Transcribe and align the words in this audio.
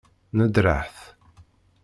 Nedreɣ-t. 0.37 0.99